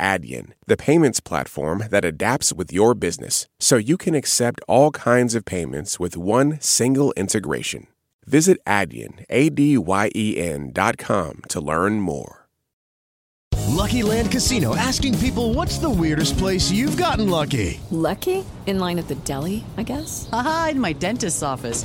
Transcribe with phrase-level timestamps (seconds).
[0.00, 5.34] Adyen, the payments platform that adapts with your business so you can accept all kinds
[5.34, 7.86] of payments with one single integration.
[8.26, 12.38] Visit Adyen, A-D-Y-E-N dot com to learn more.
[13.68, 17.80] Lucky Land Casino asking people what's the weirdest place you've gotten lucky?
[17.90, 18.44] Lucky?
[18.66, 20.28] In line at the deli, I guess?
[20.32, 21.84] Aha, in my dentist's office.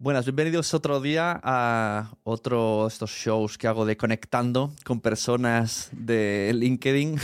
[0.00, 5.88] Buenas, bienvenidos otro día a otro de estos shows que hago de conectando con personas
[5.90, 7.18] de LinkedIn.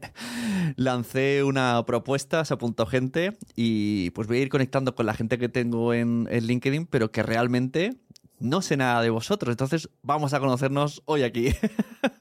[0.76, 5.38] Lancé una propuesta, se apuntó gente y pues voy a ir conectando con la gente
[5.38, 7.96] que tengo en, en LinkedIn, pero que realmente
[8.38, 9.50] no sé nada de vosotros.
[9.50, 11.54] Entonces vamos a conocernos hoy aquí.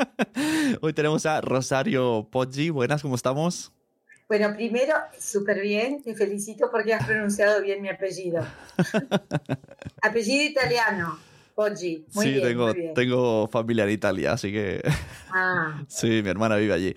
[0.81, 2.70] hoy tenemos a Rosario Poggi.
[2.70, 3.73] Buenas, ¿cómo estamos?
[4.27, 8.45] Bueno, primero, súper bien, te felicito porque has pronunciado bien mi apellido.
[10.02, 11.19] apellido italiano,
[11.55, 12.05] Poggi.
[12.13, 12.94] Muy sí, bien, tengo, muy bien.
[12.94, 14.81] tengo familia en Italia, así que
[15.35, 16.95] Ah, sí, mi hermana vive allí.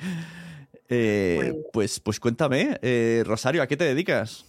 [0.88, 4.44] Eh, pues, pues cuéntame, eh, Rosario, ¿a qué te dedicas?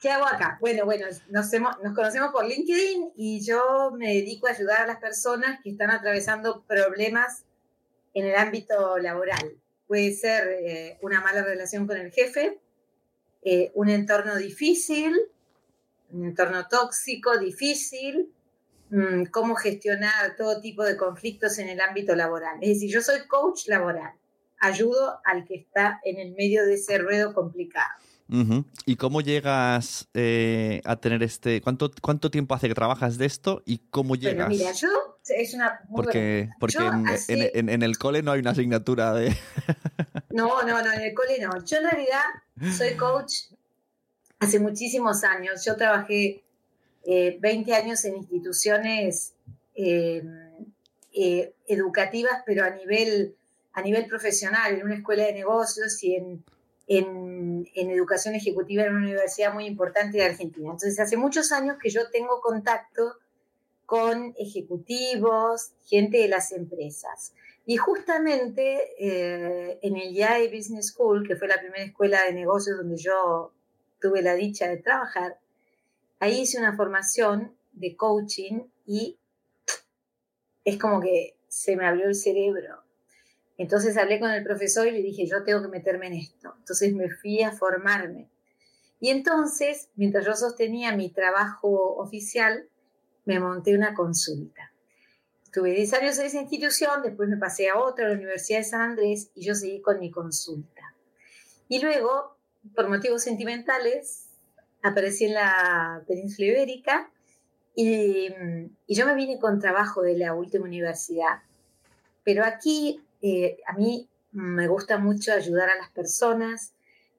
[0.00, 0.58] ¿Qué hago acá?
[0.60, 4.86] Bueno, bueno, nos, hemos- nos conocemos por LinkedIn y yo me dedico a ayudar a
[4.86, 7.44] las personas que están atravesando problemas
[8.14, 9.56] en el ámbito laboral.
[9.88, 12.60] Puede ser eh, una mala relación con el jefe,
[13.42, 15.16] eh, un entorno difícil,
[16.12, 18.30] un entorno tóxico, difícil,
[18.90, 22.58] mm, cómo gestionar todo tipo de conflictos en el ámbito laboral.
[22.60, 24.12] Es decir, yo soy coach laboral,
[24.60, 27.90] ayudo al que está en el medio de ese ruedo complicado.
[28.84, 31.60] ¿Y cómo llegas eh, a tener este...
[31.62, 34.48] ¿cuánto, ¿Cuánto tiempo hace que trabajas de esto y cómo llegas?
[34.48, 34.88] Bueno, mira, yo
[35.28, 38.50] es una muy porque porque en, hace- en- en- en el cole no hay una
[38.50, 39.34] asignatura de...
[40.30, 41.64] No, no, no, en el cole no.
[41.64, 42.22] Yo en realidad
[42.76, 43.32] soy coach
[44.38, 45.64] hace muchísimos años.
[45.64, 46.44] Yo trabajé
[47.04, 49.32] eh, 20 años en instituciones
[49.74, 50.22] eh,
[51.14, 53.34] eh, educativas, pero a nivel,
[53.72, 56.44] a nivel profesional, en una escuela de negocios y en,
[56.88, 60.70] en, en educación ejecutiva en una universidad muy importante de Argentina.
[60.70, 63.18] Entonces, hace muchos años que yo tengo contacto
[63.86, 67.32] con ejecutivos, gente de las empresas.
[67.64, 72.78] Y justamente eh, en el YAE Business School, que fue la primera escuela de negocios
[72.78, 73.52] donde yo
[74.00, 75.38] tuve la dicha de trabajar,
[76.18, 79.18] ahí hice una formación de coaching y
[80.64, 82.82] es como que se me abrió el cerebro.
[83.58, 86.54] Entonces hablé con el profesor y le dije, yo tengo que meterme en esto.
[86.58, 88.30] Entonces me fui a formarme.
[89.00, 92.68] Y entonces, mientras yo sostenía mi trabajo oficial,
[93.24, 94.72] me monté una consulta.
[95.44, 98.64] Estuve 10 años en esa institución, después me pasé a otra, a la Universidad de
[98.64, 100.94] San Andrés, y yo seguí con mi consulta.
[101.68, 102.36] Y luego,
[102.76, 104.28] por motivos sentimentales,
[104.82, 107.10] aparecí en la península ibérica
[107.74, 108.28] y,
[108.86, 111.42] y yo me vine con trabajo de la última universidad.
[112.24, 116.72] Pero aquí eh, a mí me gusta mucho ayudar a las personas,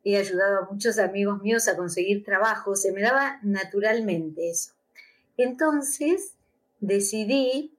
[0.03, 4.71] he ayudado a muchos amigos míos a conseguir trabajo, se me daba naturalmente eso.
[5.37, 6.33] Entonces
[6.79, 7.73] decidí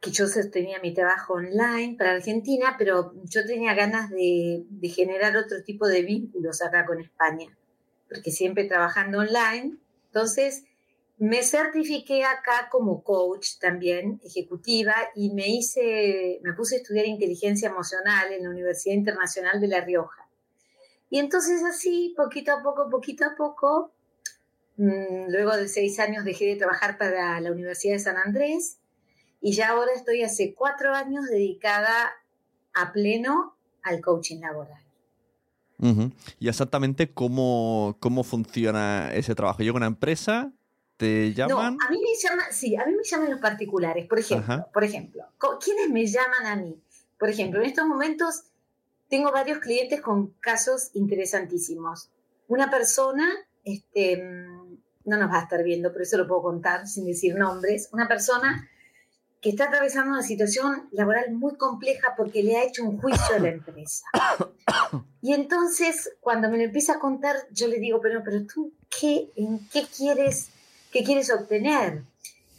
[0.00, 5.36] que yo sostenía mi trabajo online para Argentina, pero yo tenía ganas de, de generar
[5.36, 7.56] otro tipo de vínculos acá con España,
[8.08, 9.76] porque siempre trabajando online.
[10.06, 10.64] Entonces
[11.18, 17.68] me certifiqué acá como coach también, ejecutiva, y me hice, me puse a estudiar inteligencia
[17.68, 20.28] emocional en la Universidad Internacional de La Rioja.
[21.10, 23.92] Y entonces así, poquito a poco, poquito a poco,
[24.76, 28.78] mm, luego de seis años dejé de trabajar para la Universidad de San Andrés
[29.40, 32.12] y ya ahora estoy hace cuatro años dedicada
[32.74, 34.82] a pleno al coaching laboral.
[35.78, 36.10] Ujú.
[36.40, 39.62] ¿Y exactamente cómo, cómo funciona ese trabajo?
[39.62, 40.52] ¿Llega una empresa?
[40.96, 41.76] ¿Te llaman?
[41.76, 44.06] No, a mí me llaman, sí, a mí me llaman los particulares.
[44.06, 44.68] Por ejemplo, Ajá.
[44.72, 45.24] por ejemplo,
[45.62, 46.80] ¿quiénes me llaman a mí?
[47.18, 48.44] Por ejemplo, en estos momentos
[49.08, 52.10] tengo varios clientes con casos interesantísimos.
[52.48, 53.28] Una persona,
[53.64, 57.34] este, mm, no nos va a estar viendo, pero eso lo puedo contar sin decir
[57.34, 57.88] nombres.
[57.92, 58.68] Una persona
[59.44, 63.38] que está atravesando una situación laboral muy compleja porque le ha hecho un juicio a
[63.38, 64.06] la empresa.
[65.20, 69.30] Y entonces, cuando me lo empieza a contar, yo le digo, pero, pero tú, ¿qué,
[69.36, 70.48] ¿en qué quieres,
[70.94, 72.04] qué quieres obtener?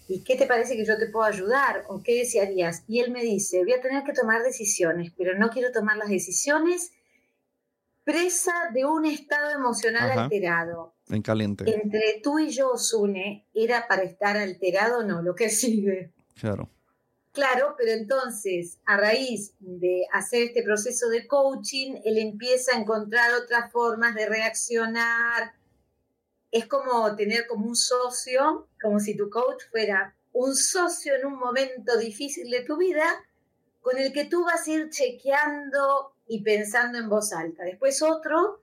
[0.09, 1.85] ¿Y qué te parece que yo te puedo ayudar?
[1.87, 2.83] ¿O qué desearías?
[2.85, 6.09] Y él me dice, voy a tener que tomar decisiones, pero no quiero tomar las
[6.09, 6.91] decisiones
[8.03, 10.23] presa de un estado emocional Ajá.
[10.25, 10.93] alterado.
[11.07, 11.63] En caliente.
[11.73, 15.21] Entre tú y yo, Sune, ¿era para estar alterado o no?
[15.21, 16.11] Lo que sigue.
[16.35, 16.69] Claro.
[17.31, 23.33] Claro, pero entonces, a raíz de hacer este proceso de coaching, él empieza a encontrar
[23.33, 25.53] otras formas de reaccionar.
[26.59, 31.37] Es como tener como un socio, como si tu coach fuera un socio en un
[31.37, 33.07] momento difícil de tu vida,
[33.81, 37.63] con el que tú vas a ir chequeando y pensando en voz alta.
[37.63, 38.61] Después otro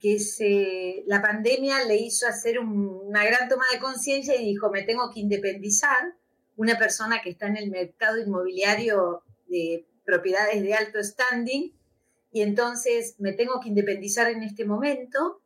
[0.00, 4.70] que se, la pandemia le hizo hacer un- una gran toma de conciencia y dijo,
[4.70, 6.14] me tengo que independizar
[6.56, 11.72] una persona que está en el mercado inmobiliario de propiedades de alto standing
[12.32, 15.40] y entonces me tengo que independizar en este momento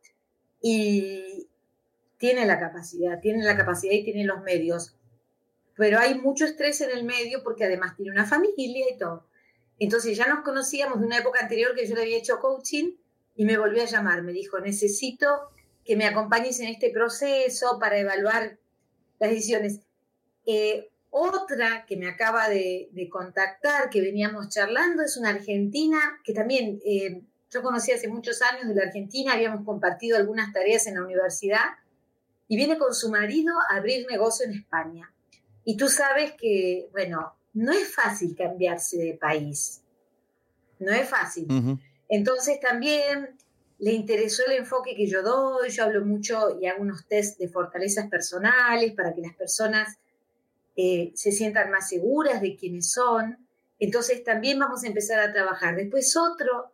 [0.61, 1.47] y
[2.17, 4.95] tiene la capacidad, tiene la capacidad y tiene los medios.
[5.75, 9.27] Pero hay mucho estrés en el medio porque además tiene una familia y todo.
[9.79, 12.93] Entonces ya nos conocíamos de una época anterior que yo le había hecho coaching
[13.35, 14.23] y me volvió a llamar.
[14.23, 15.27] Me dijo, necesito
[15.85, 18.57] que me acompañes en este proceso para evaluar
[19.19, 19.81] las decisiones.
[20.45, 26.33] Eh, otra que me acaba de, de contactar, que veníamos charlando, es una argentina que
[26.33, 30.95] también eh, yo conocí hace muchos años de la Argentina, habíamos compartido algunas tareas en
[30.95, 31.67] la universidad
[32.47, 35.11] y viene con su marido a abrir negocio en España.
[35.63, 39.81] Y tú sabes que, bueno, no es fácil cambiarse de país.
[40.79, 41.47] No es fácil.
[42.07, 43.35] Entonces también
[43.79, 47.47] le interesó el enfoque que yo doy, yo hablo mucho y hago unos test de
[47.47, 49.97] fortalezas personales para que las personas
[50.75, 53.37] eh, se sientan más seguras de quiénes son.
[53.79, 55.75] Entonces también vamos a empezar a trabajar.
[55.75, 56.71] Después otro,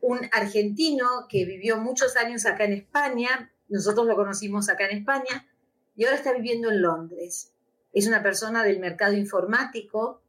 [0.00, 5.48] un argentino que vivió muchos años acá en España, nosotros lo conocimos acá en España,
[5.96, 7.52] y ahora está viviendo en Londres.
[7.92, 10.22] Es una persona del mercado informático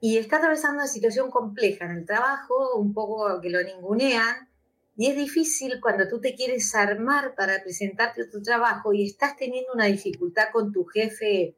[0.00, 4.48] y está atravesando una situación compleja en el trabajo, un poco que lo ningunean,
[4.96, 9.72] y es difícil cuando tú te quieres armar para presentarte tu trabajo y estás teniendo
[9.72, 11.56] una dificultad con tu jefe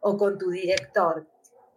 [0.00, 1.26] o con tu director.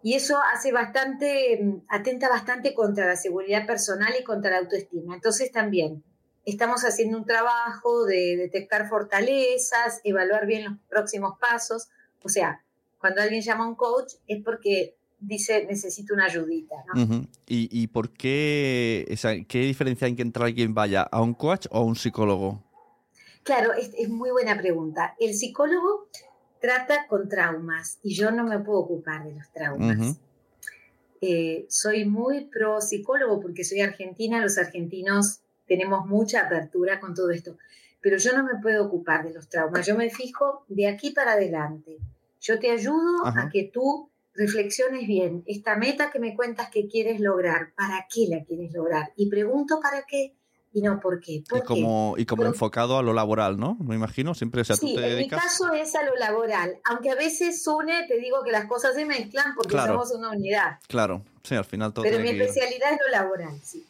[0.02, 5.16] Y eso hace bastante, mm, atenta bastante contra la seguridad personal y contra la autoestima.
[5.16, 6.04] Entonces también
[6.46, 11.90] estamos haciendo un trabajo de detectar fortalezas, evaluar bien los próximos pasos.
[12.24, 12.64] O sea,
[13.00, 16.76] cuando alguien llama a un coach es porque dice necesito una ayudita.
[17.48, 21.34] ¿Y, y por qué, o sea, qué diferencia hay que entrar alguien vaya a un
[21.34, 22.64] coach o a un psicólogo?
[23.44, 25.16] Claro, es, es muy buena pregunta.
[25.20, 26.08] El psicólogo
[26.60, 30.18] trata con traumas y yo no me puedo ocupar de los traumas.
[31.22, 37.30] Eh, soy muy pro psicólogo porque soy argentina, los argentinos tenemos mucha apertura con todo
[37.32, 37.58] esto,
[38.02, 41.34] pero yo no me puedo ocupar de los traumas, yo me fijo de aquí para
[41.34, 41.98] adelante.
[42.40, 43.44] Yo te ayudo Ajá.
[43.44, 48.28] a que tú reflexiones bien esta meta que me cuentas que quieres lograr, ¿para qué
[48.30, 49.12] la quieres lograr?
[49.16, 50.36] Y pregunto para qué
[50.74, 51.42] y no por qué.
[51.50, 51.68] ¿Por Y qué?
[51.68, 53.76] como, y como enfocado a lo laboral, ¿no?
[53.80, 56.78] Me imagino, siempre, o sea, sí, tú te en mi caso es a lo laboral,
[56.84, 59.94] aunque a veces Sune, te digo que las cosas se mezclan porque Claro.
[59.94, 63.58] somos una unidad, Claro, sí, al final todo pero mi que especialidad es lo laboral,
[63.64, 63.86] sí.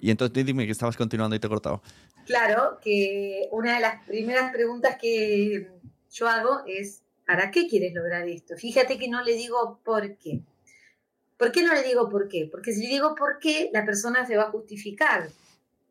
[0.00, 1.82] Y entonces dime que estabas continuando y te he cortado.
[2.26, 5.70] Claro que una de las primeras preguntas que
[6.12, 8.56] yo hago es, ¿para qué quieres lograr esto?
[8.56, 10.42] Fíjate que no le digo por qué.
[11.36, 12.48] ¿Por qué no le digo por qué?
[12.50, 15.28] Porque si le digo por qué, la persona se va a justificar.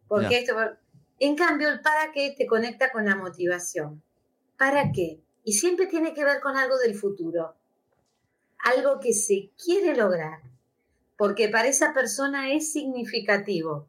[0.07, 0.29] ¿Por Ya.
[0.29, 0.55] qué esto?
[1.19, 4.01] En cambio, el para qué te conecta con la motivación.
[4.57, 5.19] ¿Para qué?
[5.43, 7.55] Y siempre tiene que ver con algo del futuro.
[8.59, 10.39] Algo que se quiere lograr.
[11.21, 13.87] Porque para esa persona es significativo.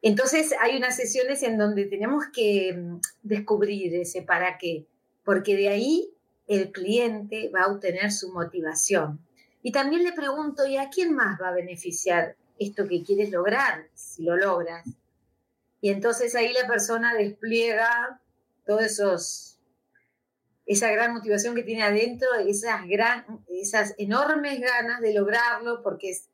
[0.00, 4.86] Entonces hay unas sesiones en donde tenemos que mm, descubrir ese para qué,
[5.22, 6.14] porque de ahí
[6.46, 9.20] el cliente va a obtener su motivación.
[9.62, 13.88] Y también le pregunto, ¿y a quién más va a beneficiar esto que quieres lograr,
[13.92, 14.88] si lo logras?
[15.82, 18.18] Y entonces ahí la persona despliega
[18.64, 19.58] todos esos
[20.64, 26.29] esa gran motivación que tiene adentro, esas gran, esas enormes ganas de lograrlo, porque es-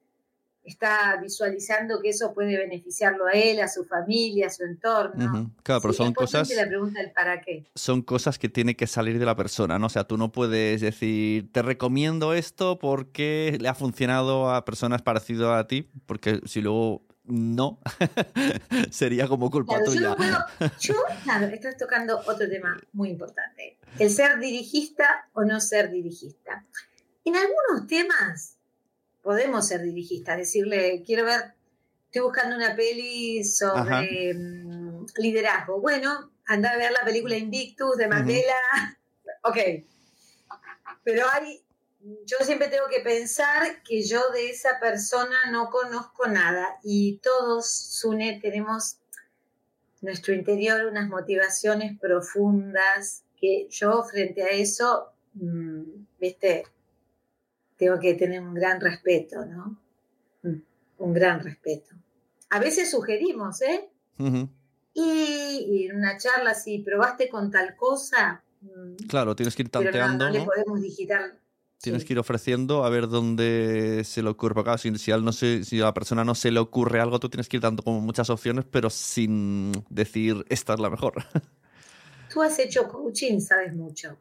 [0.67, 5.25] está visualizando que eso puede beneficiarlo a él, a su familia, a su entorno.
[5.25, 5.51] Ujú.
[5.63, 7.65] Claro, pero Sí, son es importante cosas, la pregunta del para qué.
[7.75, 9.87] son cosas que tiene que salir de la persona, ¿no?
[9.87, 15.03] O sea, tú no puedes decir, te recomiendo esto porque le ha funcionado a personas
[15.03, 17.79] parecidas a ti, porque si luego no,
[18.91, 20.09] sería como culpa Claro, yo tuya.
[20.11, 20.39] no puedo,
[20.81, 20.95] yo,
[21.25, 23.79] claro, estás tocando otro tema muy importante.
[23.99, 26.65] El ser dirigista o no ser dirigista.
[27.25, 28.56] En algunos temas
[29.27, 31.53] podemos ser dirigistas, decirle, quiero ver,
[32.05, 35.81] estoy buscando una peli sobre mm, liderazgo.
[35.81, 38.55] Bueno, anda a ver la película Invictus de Mandela.
[39.43, 39.59] Ok.
[41.05, 41.63] Pero hay
[42.25, 47.69] yo siempre tengo que pensar que yo de esa persona no conozco nada y todos,
[47.69, 48.99] Sune, tenemos
[50.01, 55.83] nuestro interior unas motivaciones profundas que yo frente a eso, mm,
[56.19, 56.65] viste,
[57.77, 59.79] tengo que tener un gran respeto, ¿no?
[60.43, 60.61] Mm,
[60.99, 61.95] un gran respeto.
[62.51, 63.89] A veces sugerimos, ¿eh?
[64.95, 69.85] Y, en una charla, si probaste con tal cosa, mm, Claro, tienes que ir pero
[69.85, 71.39] no, tanteando, no le podemos digitar.
[71.79, 72.09] Tienes Sí.
[72.09, 74.63] que ir ofreciendo a ver dónde se le ocurre.
[74.63, 77.29] Claro, si, si, no se- si a la persona no se le ocurre algo, tú
[77.29, 81.15] tienes que ir dando como muchas opciones, pero sin decir esta es la mejor.
[82.33, 84.17] Tú has hecho coaching, sabes mucho.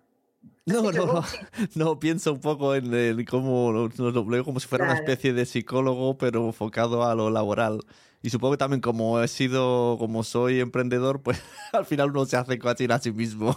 [0.66, 1.24] No, ¿Has hecho no,
[1.76, 2.00] no.
[2.00, 5.46] pienso un poco en, el cómo lo, lo- veo como si fuera una especie de
[5.46, 7.82] psicólogo, pero enfocado a lo laboral.
[8.24, 11.40] Y supongo que también como he sido, como soy emprendedor, pues
[11.74, 13.56] al final uno se hace coaching a sí mismo.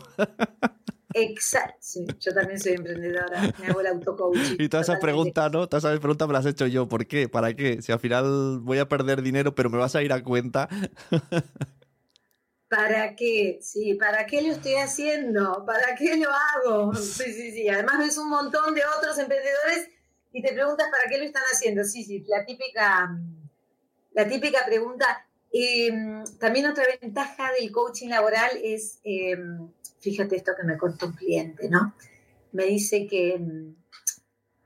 [1.14, 1.76] Exacto.
[1.80, 4.60] Sí, yo también soy emprendedora, me hago el autocoaching.
[4.60, 5.00] Y toda esa totalmente.
[5.00, 5.66] pregunta, ¿no?
[5.68, 6.88] Todas esas preguntas me las he hecho yo.
[6.88, 7.28] ¿Por qué?
[7.28, 7.80] ¿Para qué?
[7.82, 10.68] Si al final voy a perder dinero, pero me vas a ir a cuenta.
[12.68, 13.58] ¿Para qué?
[13.62, 15.64] Sí, ¿para qué lo estoy haciendo?
[15.64, 16.94] ¿Para qué lo hago?
[16.94, 17.68] Sí, sí, sí.
[17.68, 19.88] Además ves un montón de otros emprendedores
[20.32, 21.82] y te preguntas para qué lo están haciendo.
[21.84, 23.18] Sí, sí, la típica,
[24.12, 25.26] la típica pregunta.
[25.50, 25.90] Eh,
[26.38, 29.38] también otra ventaja del coaching laboral es, eh,
[30.00, 31.94] fíjate esto que me contó un cliente, ¿no?
[32.52, 33.74] Me dice que mm,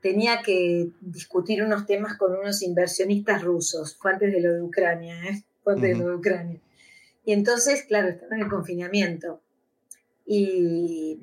[0.01, 5.15] tenía que discutir unos temas con unos inversionistas rusos, fue antes de lo de Ucrania,
[5.23, 5.43] ¿eh?
[5.63, 6.59] Fue antes de lo de Ucrania.
[7.25, 9.41] Y entonces, claro, estaba en el confinamiento
[10.25, 11.19] y,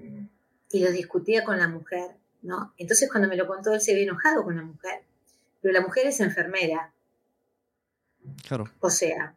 [0.72, 2.72] y lo discutía con la mujer, ¿no?
[2.78, 5.02] Entonces cuando me lo contó, él se había enojado con la mujer,
[5.60, 6.92] pero la mujer es enfermera,
[8.46, 9.34] Claro, o sea,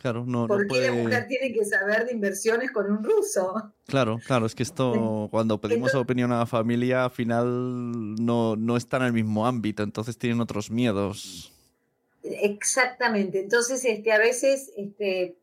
[0.00, 3.72] claro, no, no ¿por qué la mujer tiene que saber de inversiones con un ruso?
[3.86, 8.56] Claro, claro, es que esto, cuando pedimos Entonces- opinión a la familia, al final no,
[8.56, 11.52] no está en el mismo ámbito, entonces tienen otros miedos.
[12.22, 13.40] Exactamente.
[13.40, 15.36] Entonces, este, a veces, este,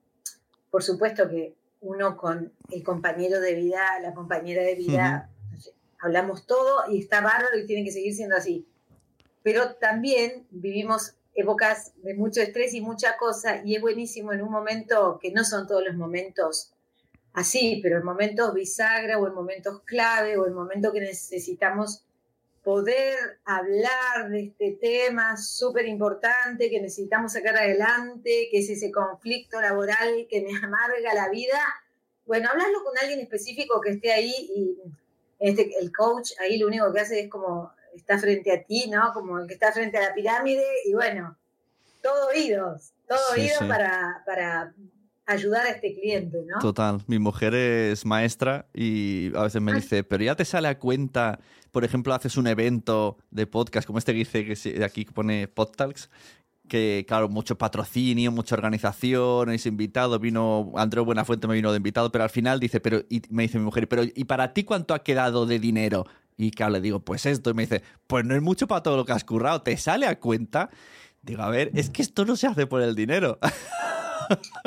[0.74, 5.30] por supuesto que uno con el compañero de vida, la compañera de vida,
[6.00, 8.68] hablamos todo y está bárbaro y tiene que seguir siendo así.
[9.44, 14.50] Pero también vivimos épocas de mucho estrés y mucha cosa y es buenísimo en un
[14.50, 16.74] momento que no son todos los momentos
[17.34, 22.04] así, pero en momentos bisagra o en momentos clave o en momentos que necesitamos
[22.64, 29.60] poder hablar de este tema súper importante que necesitamos sacar adelante, que es ese conflicto
[29.60, 31.60] laboral que me amarga la vida.
[32.26, 34.78] Bueno, hablarlo con alguien específico que esté ahí y
[35.40, 39.12] este, el coach ahí lo único que hace es como está frente a ti, ¿no?
[39.14, 41.38] Como el que está frente a la pirámide y bueno,
[42.02, 43.66] todo oídos, todo Sí, oídos sí.
[43.68, 44.74] Para, para
[45.26, 46.60] ayudar a este cliente, ¿no?
[46.60, 49.82] Total, mi mujer es maestra y a veces me Ay.
[49.82, 51.40] dice, pero ya te sale a cuenta,
[51.72, 56.10] por ejemplo, haces un evento de podcast como este que dice que aquí pone Podtalks,
[56.68, 62.12] que claro, mucho patrocinio, mucha organización, es invitado, vino Andreu Buenafuente me vino de invitado,
[62.12, 64.94] pero al final dice, pero y me dice mi mujer, pero ¿y para ti cuánto
[64.94, 66.06] ha quedado de dinero?
[66.36, 68.98] Y claro, le digo, pues esto, y me dice, pues no es mucho para todo
[68.98, 70.70] lo que has currado, ¿te sale a cuenta?
[71.22, 73.40] Digo, a ver, es que esto no se hace por el dinero.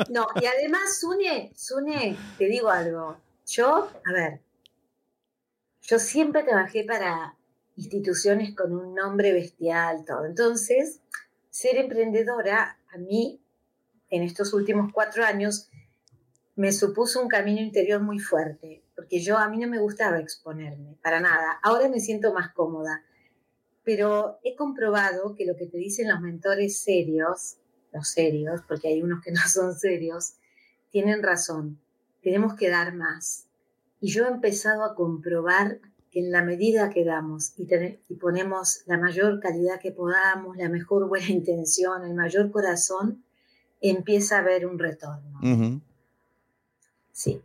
[0.09, 3.17] No, y además, Sune, Sune, te digo algo.
[3.45, 4.41] Yo, a ver,
[5.81, 7.35] yo siempre trabajé para
[7.77, 10.25] instituciones con un nombre bestial, todo.
[10.25, 10.99] Entonces,
[11.49, 13.41] ser emprendedora, a mí,
[14.09, 15.69] en estos últimos cuatro años,
[16.55, 20.97] me supuso un camino interior muy fuerte, porque yo a mí no me gustaba exponerme,
[21.03, 21.59] para nada.
[21.61, 23.03] Ahora me siento más cómoda,
[23.83, 27.57] pero he comprobado que lo que te dicen los mentores serios,
[27.97, 30.33] los serios, porque hay unos que no son serios,
[30.91, 31.79] tienen razón.
[32.21, 33.45] Tenemos que dar más.
[33.99, 35.79] Y yo he empezado a comprobar
[36.11, 41.07] que en la medida que damos y, ponemos la mayor calidad que podamos, la mejor
[41.07, 43.23] buena intención, el mayor corazón,
[43.81, 45.81] empieza a haber un retorno.
[47.11, 47.41] Sí.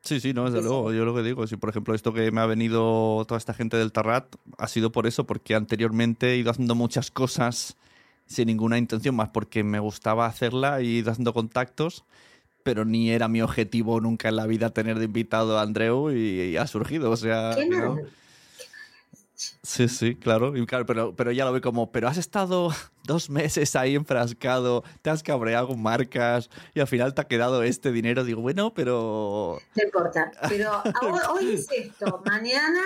[0.00, 0.68] Sí, sí, no, desde Eso.
[0.68, 0.92] luego.
[0.92, 3.78] Yo lo que digo, si por ejemplo esto que me ha venido toda esta gente
[3.78, 4.26] del Tarrat
[4.58, 7.76] ha sido por eso, porque anteriormente he ido haciendo muchas cosas
[8.26, 12.04] sin ninguna intención, más porque me gustaba hacerla y haciendo contactos,
[12.62, 16.40] pero ni era mi objetivo nunca en la vida tener de invitado a Andreu y,
[16.40, 17.54] y ha surgido, o sea...
[17.56, 17.98] Qué ¿no?
[19.62, 20.56] Sí, sí, claro.
[20.56, 22.70] Y claro, pero, pero ya lo ve como, pero has estado
[23.04, 27.62] dos meses ahí enfrascado, te has cabreado con marcas y al final te ha quedado
[27.62, 28.24] este dinero.
[28.24, 30.30] Digo, bueno, pero No importa.
[30.48, 30.70] Pero
[31.02, 32.80] ahora, hoy es esto, mañana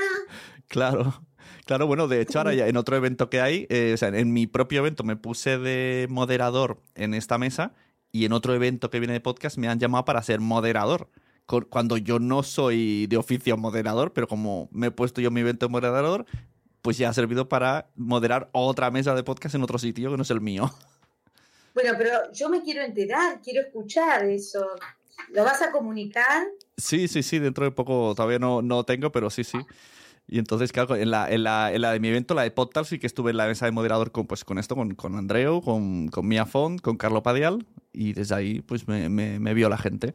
[0.69, 1.23] Claro,
[1.69, 4.33] claro, bueno, de hecho ahora ya en otro evento que hay, eh, o sea, en
[4.33, 7.75] mi propio evento me puse de moderador en esta mesa
[8.11, 11.11] y en otro evento que viene de podcast me han llamado para ser moderador.
[11.69, 15.41] Cuando yo no soy de oficio moderador, pero como me he puesto yo en mi
[15.41, 16.25] evento de moderador,
[16.81, 20.23] pues ya ha servido para moderar otra mesa de podcast en otro sitio que no
[20.23, 20.73] es el mío.
[21.75, 24.67] Bueno, pero yo me quiero enterar, quiero escuchar eso.
[25.33, 26.49] ¿Lo vas a comunicar?
[26.79, 29.59] Sí, sí, sí, dentro de poco todavía no, no tengo, pero sí, sí.
[30.29, 32.85] Y entonces, claro, en la, en la, en la de mi evento, la de Podtal,
[32.85, 35.63] sí que estuve en la mesa de moderador con, pues, con esto, con, con Andreu,
[35.63, 39.71] con, con Mia Font, con Carlo Padial, y desde ahí pues me, me, me vio
[39.71, 40.13] la gente.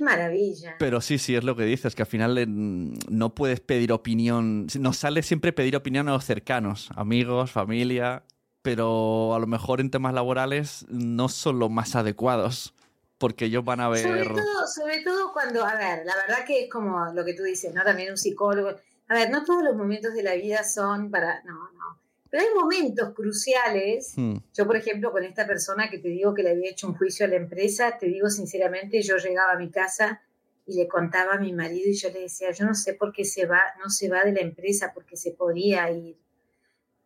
[0.00, 0.76] Maravilla.
[0.78, 4.66] Pero sí, sí, es lo que dices, que al final eh, no puedes pedir opinión.
[4.78, 8.24] Nos sale siempre pedir opinión a los cercanos, amigos, familia,
[8.62, 12.74] pero a lo mejor en temas laborales no son los más adecuados,
[13.18, 14.02] porque ellos van a ver.
[14.02, 17.42] Sobre todo, sobre todo cuando, a ver, la verdad que es como lo que tú
[17.42, 17.82] dices, ¿no?
[17.82, 18.76] También un psicólogo.
[19.10, 21.42] A ver, no todos los momentos de la vida son para.
[21.42, 21.98] No, no.
[22.30, 24.12] Pero hay momentos cruciales.
[24.14, 24.36] Hmm.
[24.54, 27.26] Yo, por ejemplo, con esta persona que te digo que le había hecho un juicio
[27.26, 30.22] a la empresa, te digo sinceramente, yo llegaba a mi casa
[30.64, 33.24] y le contaba a mi marido y yo le decía, yo no sé por qué
[33.24, 36.16] se va, no se va de la empresa, porque se podía ir.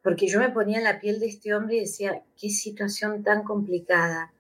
[0.03, 3.45] Porque yo me ponía en la piel de este hombre y decía, qué situación tan
[3.45, 4.35] complicada.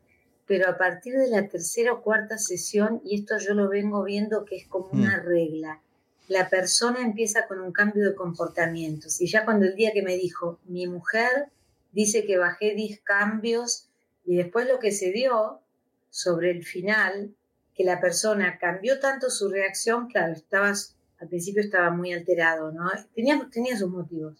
[0.46, 4.44] Pero a partir de la tercera o cuarta sesión, y esto yo lo vengo viendo
[4.44, 5.80] que es como una regla,
[6.28, 9.20] la persona empieza con un cambio de comportamientos.
[9.20, 11.48] Y ya cuando el día que me dijo, mi mujer
[11.92, 13.88] dice que bajé 10 cambios,
[14.24, 15.60] y después lo que se dio
[16.10, 17.34] sobre el final,
[17.74, 20.34] que la persona cambió tanto su reacción, claro,
[21.20, 22.90] al principio estaba muy alterado, ¿no?
[23.14, 24.36] Tenía, tenía sus motivos.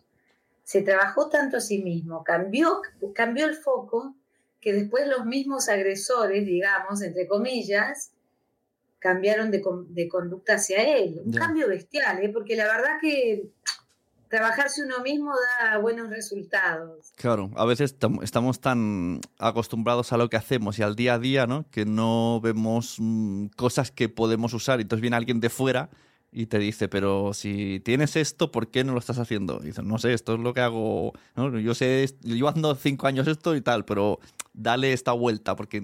[0.62, 2.81] Se trabajó tanto a sí mismo, cambió,
[3.14, 4.14] cambió el foco,
[4.61, 8.12] que después los mismos agresores, digamos, entre comillas,
[9.04, 11.20] cambiaron de, de conducta hacia él.
[11.26, 12.30] Un cambio bestial, ¿eh?
[12.32, 13.50] porque la verdad que
[14.30, 15.30] trabajarse uno mismo
[15.61, 17.12] da buenos resultados.
[17.16, 21.18] Claro, a veces tam- estamos tan acostumbrados a lo que hacemos y al día a
[21.18, 21.66] día, ¿no?
[21.70, 24.80] Que no vemos mm, cosas que podemos usar.
[24.80, 25.90] Entonces viene alguien de fuera
[26.37, 29.61] y te dice, pero si tienes esto, ¿por qué no lo estás haciendo?
[29.62, 31.12] Y dices, no sé, esto es lo que hago.
[31.37, 31.57] ¿no?
[31.61, 34.19] Yo sé, yo ando cinco años esto y tal, pero
[34.53, 35.81] dale esta vuelta, porque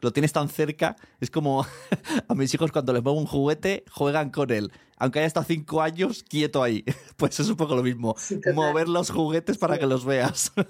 [0.00, 0.96] lo tienes tan cerca.
[1.20, 1.64] Es como
[2.28, 4.72] a mis hijos cuando les pongo un juguete, juegan con él.
[4.96, 6.84] Aunque haya estado cinco años quieto ahí.
[7.16, 8.16] Pues es un poco lo mismo.
[8.18, 8.40] Sí.
[8.52, 9.80] Mover los juguetes para Sí.
[9.80, 10.52] que los veas.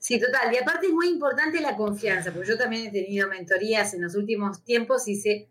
[0.00, 0.54] Sí, total.
[0.54, 4.14] Y aparte es muy importante la confianza, porque yo también he tenido mentorías en los
[4.14, 5.48] últimos tiempos, hice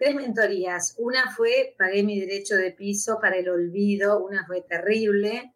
[0.00, 0.94] tres mentorías.
[0.98, 5.52] Una fue, pagué mi derecho de piso para el olvido, una fue terrible,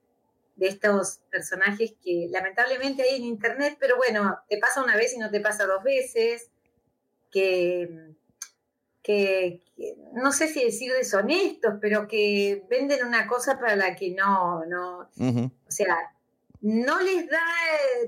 [0.57, 5.19] de estos personajes que lamentablemente hay en internet, pero bueno, te pasa una vez y
[5.19, 6.51] no te pasa dos veces,
[7.33, 8.13] que,
[9.03, 14.11] que, que no sé si decir deshonestos, pero que venden una cosa para la que
[14.11, 15.97] no, no, o sea,
[16.61, 17.43] no les da,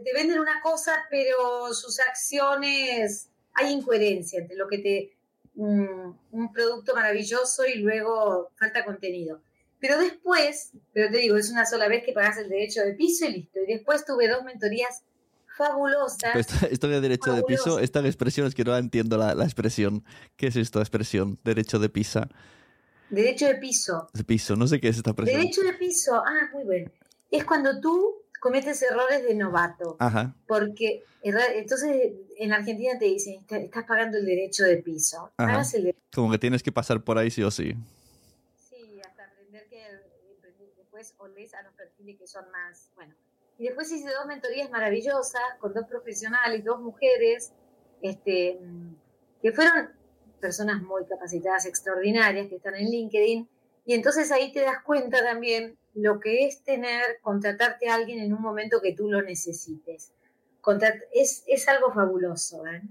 [0.05, 5.16] te venden una cosa, pero sus acciones, hay incoherencia entre lo que te,
[5.57, 9.41] mm, un producto maravilloso y luego falta contenido.
[9.79, 13.27] Pero después, pero te digo, es una sola vez que pagas el derecho de piso
[13.27, 13.59] y listo.
[13.61, 15.03] Y después tuve dos mentorías
[15.57, 16.35] fabulosas.
[16.35, 20.05] Esto, esto de derecho de piso, esta expresión es que no entiendo la, la expresión.
[20.37, 21.39] ¿Qué es esta expresión?
[21.45, 22.29] Derecho de pisa.
[23.11, 24.09] Derecho de piso.
[24.13, 25.41] De piso, no sé qué es esta expresión.
[25.41, 26.93] Derecho de piso, ah, muy bien.
[27.31, 29.97] Es cuando tú cometes errores de novato.
[29.99, 30.35] Ajá.
[30.47, 35.33] Porque entonces en Argentina te dicen, "Está- estás pagando el derecho de piso.
[35.37, 37.75] Pagas el de- Como que tienes que pasar por ahí sí o sí.
[38.57, 43.15] Sí, hasta aprender que eh, después olés a los perfiles que son más, bueno.
[43.59, 47.53] Y después hice dos mentorías maravillosas con dos profesionales, dos mujeres,
[48.03, 48.95] este, mm,
[49.43, 49.91] que fueron
[50.41, 53.49] personas muy capacitadas, extraordinarias, que están en LinkedIn.
[53.87, 58.33] Y entonces ahí te das cuenta también lo que es tener, contratarte a alguien en
[58.33, 60.13] un momento que tú lo necesites.
[60.61, 62.83] Contrat- es, es algo fabuloso, ¿eh?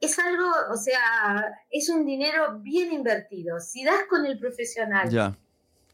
[0.00, 3.60] Es algo, o sea, es un dinero bien invertido.
[3.60, 5.36] Si das con el profesional Ya.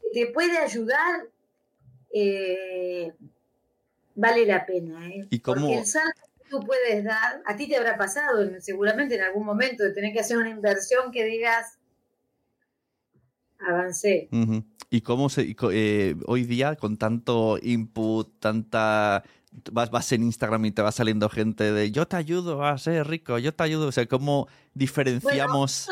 [0.01, 1.25] que te puede ayudar,
[2.13, 3.13] eh,
[4.15, 5.07] vale la pena.
[5.09, 5.27] ¿eh?
[5.29, 8.61] ¿Y cómo- Porque el salto que tú puedes dar, a ti te habrá pasado en-
[8.61, 11.77] seguramente en algún momento de tener que hacer una inversión que digas,
[13.59, 14.29] avancé.
[14.89, 19.23] ¿Y cómo se, eh, hoy día con tanto input, tanta...
[19.71, 23.07] Vas, vas en Instagram y te va saliendo gente de yo te ayudo a ser
[23.07, 23.87] rico, yo te ayudo.
[23.87, 25.89] O sea, ¿cómo diferenciamos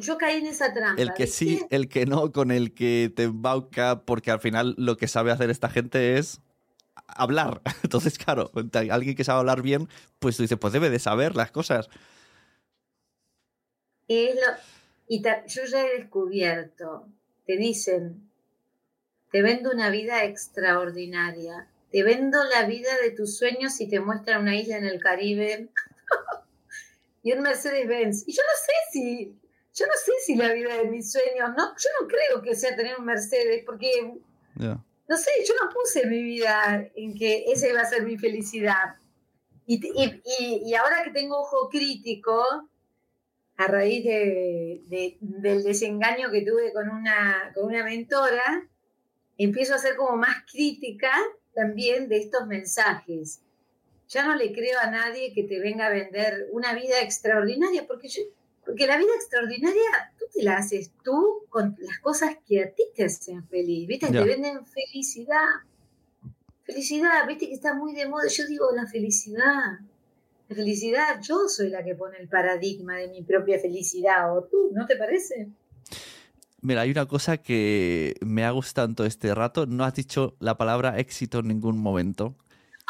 [0.00, 1.00] yo caí en esa trampa.
[1.00, 1.36] el que ¿viste?
[1.36, 4.02] sí, el que no, con el que te embauca?
[4.04, 6.40] Porque al final lo que sabe hacer esta gente es
[7.06, 7.62] hablar.
[7.82, 8.50] Entonces, claro,
[8.90, 9.88] alguien que sabe hablar bien,
[10.18, 11.88] pues tú dices, pues debe de saber las cosas.
[14.08, 14.77] Es lo-
[15.08, 17.06] y yo ya he descubierto,
[17.46, 18.30] te dicen,
[19.32, 24.42] te vendo una vida extraordinaria, te vendo la vida de tus sueños y te muestran
[24.42, 25.68] una isla en el Caribe
[27.22, 28.24] y un Mercedes-Benz.
[28.26, 29.38] Y yo no sé si,
[29.74, 32.76] yo no sé si la vida de mis sueños, no, yo no creo que sea
[32.76, 33.90] tener un Mercedes, porque
[35.08, 38.96] no sé, yo no puse mi vida en que esa iba a ser mi felicidad.
[39.66, 42.68] Y, y- y- y ahora que tengo ojo crítico,
[43.58, 48.66] a raíz de- de- del desengaño que tuve con una, con una mentora,
[49.36, 51.10] empiezo a ser como más crítica
[51.54, 53.40] también de estos mensajes.
[54.08, 58.08] Ya no le creo a nadie que te venga a vender una vida extraordinaria, porque,
[58.08, 58.22] yo-
[58.64, 62.84] porque la vida extraordinaria tú te la haces tú con las cosas que a ti
[62.94, 64.06] te hacen feliz, ¿viste?
[64.12, 64.22] Ya.
[64.22, 65.44] Te venden felicidad.
[66.62, 68.28] Felicidad, viste que está muy de moda.
[68.28, 69.78] Yo digo la felicidad.
[70.48, 74.86] Felicidad, yo soy la que pone el paradigma de mi propia felicidad, o tú, ¿no
[74.86, 75.48] te parece?
[76.60, 79.66] Mira, hay una cosa que me ha gustado todo este rato.
[79.66, 82.34] No has dicho la palabra éxito en ningún momento.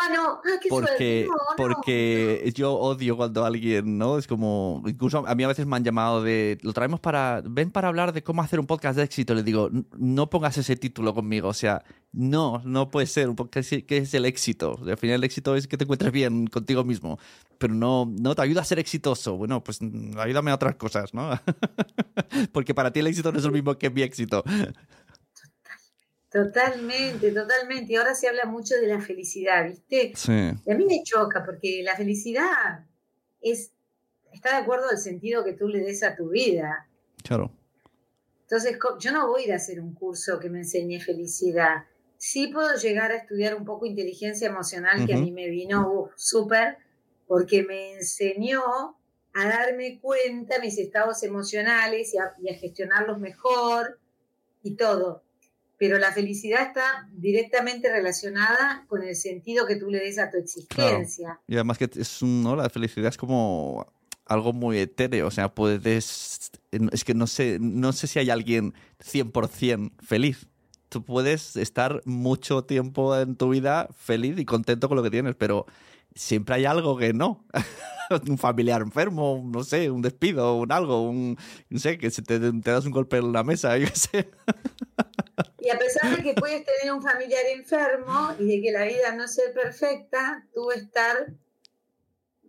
[0.01, 1.27] Ah, no, ah, qué Porque.
[1.29, 4.17] No, no, porque yo odio cuando alguien, ¿no?
[4.17, 7.73] Es como, incluso a mí a veces me han llamado de, lo traemos para, ven
[7.73, 9.35] para hablar de cómo hacer un podcast de éxito.
[9.35, 11.49] Le digo, "N- no pongas ese título conmigo.
[11.49, 13.29] O sea, no, no puede ser.
[13.35, 14.79] Porque ¿Qué es el éxito?
[14.87, 17.19] Al final el éxito es que te encuentres bien contigo mismo.
[17.59, 19.37] Pero no, no te ayuda a ser exitoso.
[19.37, 21.31] Bueno, pues mm, ayúdame a otras cosas, ¿no?
[22.53, 24.45] porque para ti el éxito no es lo mismo que mi éxito.
[26.31, 27.93] Totalmente, totalmente.
[27.93, 30.13] Y ahora se habla mucho de la felicidad, ¿viste?
[30.15, 32.85] Sí, Y a mí me choca porque la felicidad
[33.41, 33.73] es,
[34.33, 36.89] está de acuerdo al sentido que tú le des a tu vida.
[37.25, 37.53] claro.
[38.43, 41.85] Entonces, yo no voy a ir a hacer un curso que me enseñe felicidad.
[42.17, 46.13] Sí puedo llegar a estudiar un poco inteligencia emocional, que a mí me vino uf,
[46.17, 46.79] súper,
[47.29, 48.63] porque me enseñó
[49.35, 54.01] a darme cuenta mis estados emocionales y a, y a gestionarlos mejor
[54.63, 55.23] y todo.
[55.77, 60.39] Pero la felicidad está directamente relacionada con el sentido que tú le des a tu
[60.39, 61.39] existencia.
[61.47, 62.57] Y además que es un, ¿no?
[62.57, 63.87] La felicidad es como
[64.25, 66.51] algo muy etéreo, o sea, puedes...
[66.71, 70.49] Es que no sé, no sé si hay alguien 100% feliz.
[70.89, 75.35] Tú puedes estar mucho tiempo en tu vida feliz y contento con lo que tienes,
[75.37, 75.67] pero
[76.15, 77.47] siempre hay algo que no.
[78.29, 81.37] un familiar enfermo, no sé, un despido, un algo, un,
[81.69, 84.31] no sé, que se te, te das un golpe en la mesa, yo sé.
[85.61, 89.15] Y a pesar de que puedes tener un familiar enfermo y de que la vida
[89.15, 91.33] no sea perfecta, tú estar,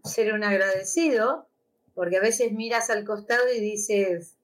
[0.03, 1.47] ser un agradecido,
[1.93, 4.35] porque a veces miras al costado y dices,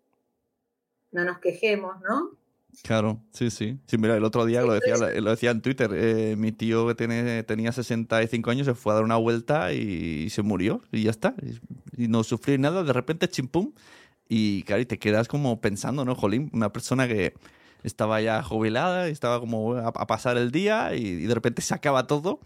[1.12, 2.38] no nos quejemos, ¿no?
[2.84, 3.80] Claro, sí, sí.
[3.88, 5.90] Sí, mira, el otro día lo decía, lo decía en Twitter.
[5.94, 10.30] eh, mi tío que tiene, tenía 65 años se fue a dar una vuelta y
[10.30, 11.34] se murió y ya está.
[11.98, 13.72] Y, y no sufrió nada, de repente chimpum.
[14.30, 16.50] Y claro, y te quedas como pensando, ¿no, Jolín?
[16.54, 17.34] Una persona que
[17.84, 21.62] estaba ya jubilada y estaba como a, a pasar el día y, y de repente
[21.62, 22.40] se acaba todo.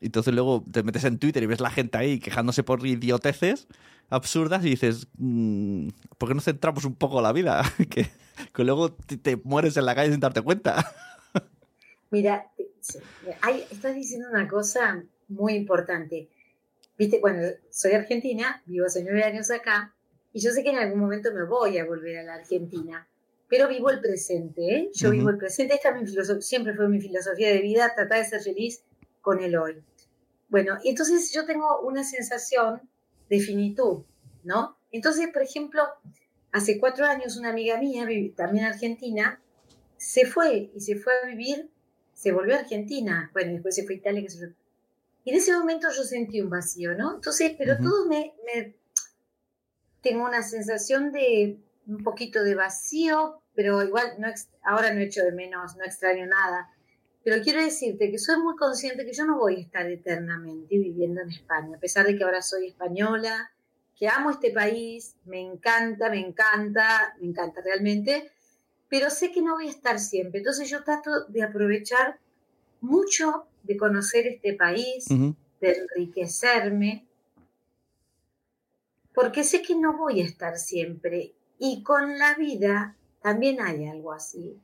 [0.00, 3.68] Entonces luego te metes en Twitter y ves la gente ahí quejándose por idioteces
[4.10, 7.62] absurdas y dices, mm, ¿por qué no centramos un poco la vida?
[7.90, 8.06] que,
[8.52, 10.84] que luego te, te mueres en la calle sin darte cuenta.
[12.10, 12.50] Mira,
[13.40, 16.28] hay- estás diciendo una cosa muy importante.
[16.96, 19.94] Viste, bueno, soy argentina, vivo hace nueve años acá,
[20.32, 23.08] y yo sé que en algún momento me voy a volver a la Argentina,
[23.48, 24.90] pero vivo el presente, ¿eh?
[24.94, 25.18] Yo Ujú.
[25.18, 28.42] vivo el presente, esta es mi siempre fue mi filosofía de vida, tratar de ser
[28.42, 28.82] feliz
[29.24, 29.82] con el hoy.
[30.50, 32.82] Bueno, y entonces yo tengo una sensación
[33.30, 34.04] de finitud,
[34.44, 34.76] ¿no?
[34.92, 35.82] Entonces, por ejemplo,
[36.52, 38.06] hace cuatro años una amiga mía,
[38.36, 39.40] también argentina,
[39.96, 41.70] se fue y se fue a vivir,
[42.12, 44.26] se volvió a Argentina, bueno, después se fue a Italia.
[45.24, 47.14] Y en ese momento yo sentí un vacío, ¿no?
[47.14, 48.76] Entonces, pero todo me, me-
[50.02, 54.28] Tengo una sensación de un poquito de vacío, pero igual no
[54.62, 56.68] ahora no echo de menos, no extraño nada.
[57.24, 61.22] Pero quiero decirte que soy muy consciente que yo no voy a estar eternamente viviendo
[61.22, 63.50] en España, a pesar de que ahora soy española,
[63.96, 68.30] que amo este país, me encanta, me encanta, me encanta realmente,
[68.90, 70.40] pero sé que no voy a estar siempre.
[70.40, 72.18] Entonces yo trato de aprovechar
[72.82, 75.32] mucho de conocer este país, de
[75.62, 77.06] enriquecerme,
[79.14, 81.32] porque sé que no voy a estar siempre.
[81.58, 84.60] Y con la vida también hay algo así.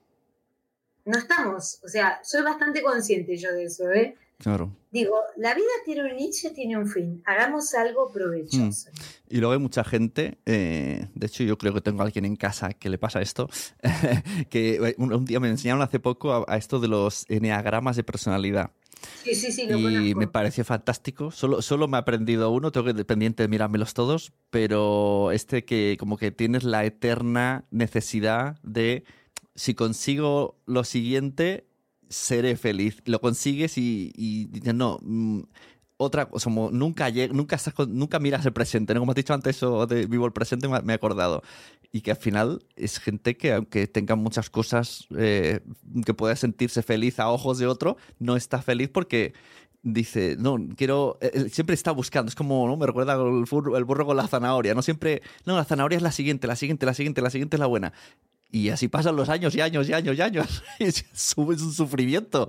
[1.05, 4.17] No estamos, o sea, soy bastante consciente yo de eso, ¿eh?
[4.39, 4.75] Claro.
[4.91, 7.23] Digo, la vida tiene un inicio tiene un fin.
[7.27, 8.89] Hagamos algo provechoso.
[9.29, 12.37] Y luego hay mucha gente, eh, de hecho yo creo que tengo a alguien en
[12.37, 13.49] casa que le pasa esto,
[14.51, 17.97] que eh, un, un día me enseñaron hace poco a, a esto de los enneagramas
[17.97, 18.71] de personalidad.
[19.25, 20.19] Sí, sí, sí, lo y conozco.
[20.19, 21.31] me pareció fantástico.
[21.31, 25.97] Solo, solo me he aprendido uno, tengo que dependiente de mirármelos todos, pero este que
[25.99, 29.05] como que tienes la eterna necesidad de
[29.61, 31.67] si consigo lo siguiente,
[32.09, 33.03] seré feliz.
[33.05, 35.43] Lo consigues y, y dices, no, mm,
[35.99, 39.01] otra cosa, como nunca, nunca, estás nunca miras el presente, ¿no?
[39.01, 41.43] Como has dicho antes, eso de vivo el presente, me me he acordado.
[41.93, 45.61] Y que al final es gente que, aunque tenga muchas cosas eh,
[46.07, 49.35] que pueda sentirse feliz a ojos de otro, no está feliz porque
[49.83, 52.79] dice, no, quiero, eh, eh, siempre está buscando, es como, ¿no?
[52.79, 54.81] Me recuerda el burro, el burro con la zanahoria, ¿no?
[54.81, 57.67] Siempre, no, la zanahoria es la siguiente, la siguiente, la siguiente, la siguiente es la
[57.67, 57.93] buena.
[58.53, 60.63] Y así pasan los años y años y años y años.
[60.79, 61.05] Es
[61.37, 62.49] un sufrimiento.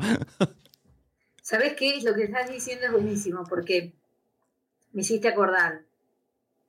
[1.42, 2.00] ¿Sabes qué?
[2.04, 3.94] Lo que estás diciendo es buenísimo porque
[4.94, 5.82] me hiciste acordar.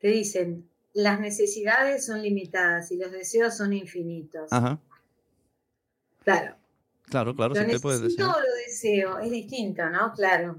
[0.01, 4.53] Te dicen, las necesidades son limitadas y los deseos son infinitos.
[4.53, 4.79] Ajá.
[6.25, 6.57] Claro.
[7.09, 9.19] Claro, claro, lo siempre puedes o lo deseo.
[9.19, 10.13] Es distinto, ¿no?
[10.15, 10.57] Claro.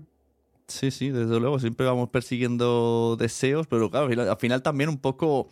[0.67, 4.89] Sí, sí, desde luego, siempre vamos persiguiendo deseos, pero claro, al final- al final también
[4.89, 5.49] un poco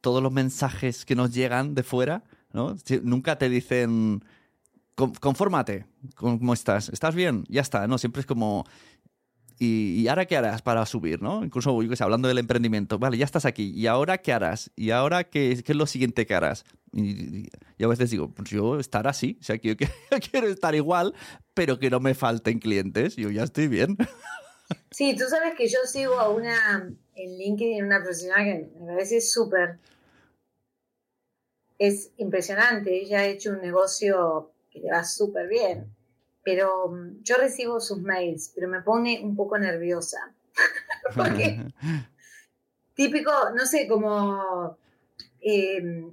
[0.00, 2.22] todos los mensajes que nos llegan de fuera,
[2.56, 2.74] ¿no?
[3.02, 4.24] Nunca te dicen,
[4.94, 5.84] "Con- confórmate,
[6.16, 6.88] ¿cómo estás?
[6.88, 7.44] ¿Estás bien?
[7.48, 7.98] Ya está, ¿no?
[7.98, 8.64] Siempre es como,
[9.58, 11.44] ¿y, ahora qué harás para subir, ¿no?
[11.44, 14.70] Incluso, hablando del emprendimiento, vale, ya estás aquí, ¿y ahora qué harás?
[14.74, 16.64] ¿Y ahora qué, qué es lo siguiente que harás?
[16.92, 17.48] Y,
[17.84, 19.58] a veces digo, pues yo estar así, o sea,
[20.30, 21.14] quiero estar igual,
[21.52, 23.98] pero que no me falten clientes, yo ya estoy bien.
[24.90, 29.20] Sí, tú sabes que yo sigo a una en LinkedIn, una profesional que me parece
[29.20, 29.78] súper.
[31.78, 32.94] Es impresionante.
[33.00, 35.94] Ella ha hecho un negocio que le va súper bien.
[36.42, 40.34] Pero mm, yo recibo sus mails, pero me pone un poco nerviosa.
[41.14, 41.60] Porque
[42.94, 44.78] típico, no sé, como
[45.40, 46.10] eh,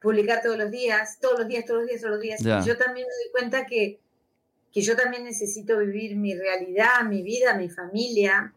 [0.00, 2.40] publicar todos los días, todos los días, todos los días, todos los días.
[2.40, 4.00] Y yo también me doy cuenta que,
[4.72, 8.52] que yo también necesito vivir mi realidad, mi vida, mi familia,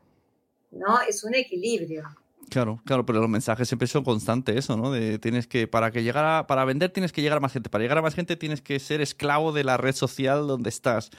[0.71, 1.01] ¿no?
[1.01, 2.03] Es un equilibrio.
[2.49, 4.91] Claro, claro, pero los mensajes siempre son constantes, eso, ¿no?
[4.91, 7.81] De tienes que, para que llegara, para vender tienes que llegar a más gente, para
[7.84, 11.10] llegar a más gente tienes que ser esclavo de la red social donde estás.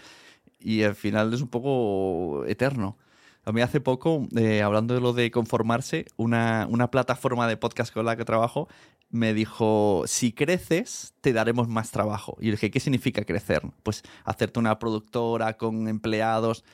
[0.61, 2.97] Y al final es un poco eterno.
[3.45, 7.93] A mí hace poco, eh, hablando de lo de conformarse, una, una plataforma de podcast
[7.93, 8.69] con la que trabajo
[9.11, 12.37] me dijo, si creces, te daremos más trabajo.
[12.41, 13.63] Y yo dije, ¿qué significa crecer?
[13.83, 16.65] Pues hacerte una productora con empleados.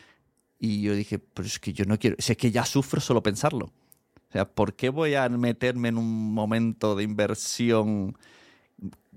[0.58, 3.72] Y yo dije, pero es que yo no quiero, sé que ya sufro solo pensarlo.
[4.32, 8.16] O sea, ¿por qué voy a meterme en un momento de inversión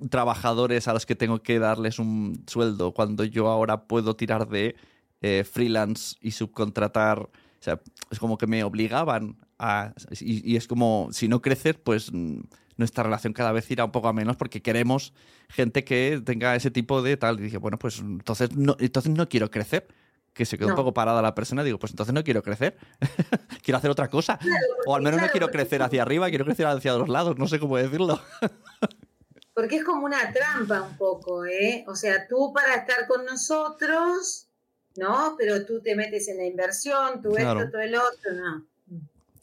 [0.10, 4.76] trabajadores a los que tengo que darles un sueldo cuando yo ahora puedo tirar de
[5.22, 7.20] eh, freelance y subcontratar?
[7.20, 7.30] O
[7.62, 7.80] sea,
[8.12, 9.94] es como que me obligaban a...
[10.20, 12.42] Y, es como, si no creces, pues mm,
[12.76, 15.14] nuestra relación cada vez irá un poco a menos porque queremos
[15.48, 17.40] gente que tenga ese tipo de tal.
[17.40, 18.50] Y dije, bueno, pues entonces
[18.80, 19.88] entonces no quiero crecer.
[20.36, 20.76] Que se quedó un No.
[20.76, 21.64] poco parada la persona.
[21.64, 22.78] Digo, pues entonces no quiero crecer.
[23.64, 24.38] quiero hacer otra cosa.
[24.86, 27.38] o al menos no claro, quiero porque- crecer hacia arriba, quiero crecer hacia los lados.
[27.38, 28.20] No sé cómo decirlo.
[29.54, 31.86] Porque es como una trampa un poco, ¿eh?
[31.88, 34.50] O sea, tú para estar con nosotros,
[34.98, 35.36] ¿no?
[35.38, 37.62] Pero tú te metes en la inversión, tú Claro.
[37.62, 38.66] esto, tú el otro, no.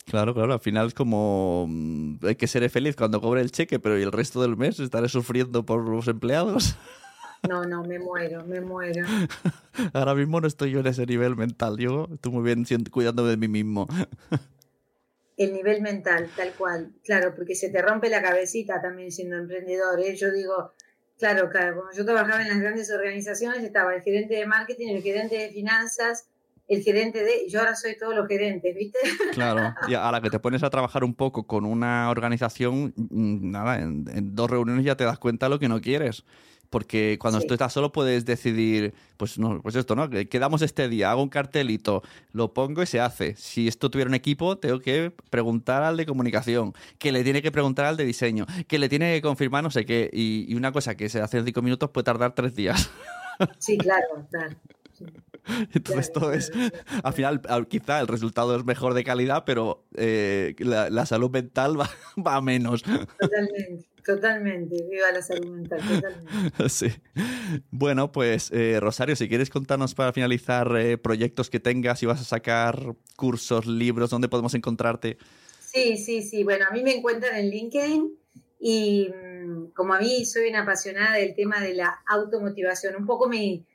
[0.05, 3.79] Claro, claro, al final es como mm, hay que ser feliz cuando cobre el cheque,
[3.79, 6.77] pero ¿y el resto del mes estaré sufriendo por los empleados?
[7.49, 9.05] No, no, me muero, me muero.
[9.93, 13.37] Ahora mismo no estoy yo en ese nivel mental, yo estoy muy bien cuidando de
[13.37, 13.89] mí mismo.
[15.37, 16.93] El nivel mental, tal cual.
[17.05, 19.99] Claro, porque se te rompe la cabecita también siendo emprendedor.
[19.99, 20.15] ¿eh?
[20.15, 20.73] Yo digo,
[21.19, 25.03] claro, claro, cuando yo trabajaba en las grandes organizaciones estaba el gerente de marketing, el
[25.03, 26.29] gerente de finanzas,
[26.69, 27.49] el gerente de...
[27.49, 28.99] Yo ahora soy todos los gerentes, ¿viste?
[29.33, 33.81] Claro, y ahora que te pones a trabajar un poco con una organización, mm, nada,
[33.81, 36.25] en, en dos reuniones ya te das cuenta de lo que no quieres.
[36.73, 37.47] Porque cuando Sí.
[37.47, 40.09] tú estás solo puedes decidir, pues no, pues esto, ¿no?
[40.09, 43.37] Que Quedamos este día, hago un cartelito, lo pongo y se hace.
[43.37, 47.53] Si esto tuviera un equipo, tengo que preguntar al de comunicación, que le tiene que
[47.53, 50.09] preguntar al de diseño, que le tiene que confirmar no sé qué.
[50.13, 52.91] Y, y una cosa que se hace en cinco minutos puede tardar tres días.
[53.59, 54.57] Sí, claro, claro.
[54.95, 55.05] sí.
[55.75, 56.71] Entonces Claro, todo es, claro,
[57.03, 61.31] al final al- quizá el resultado es mejor de calidad, pero eh, la, la salud
[61.31, 61.91] mental va,
[62.27, 62.83] va a menos.
[62.83, 64.77] Totalmente, totalmente.
[64.91, 66.69] Viva la salud mental, totalmente.
[66.69, 66.89] Sí.
[67.71, 72.21] Bueno, pues eh, Rosario, si quieres contarnos para finalizar eh, proyectos que tengas, si vas
[72.21, 75.19] a sacar cursos, libros, dónde podemos encontrarte.
[75.61, 76.45] Sí, sí, sí.
[76.45, 78.19] Bueno, a mí me encuentran en LinkedIn
[78.61, 83.29] y mm, como a mí soy una apasionada del tema de la automotivación, un poco
[83.29, 83.67] mi...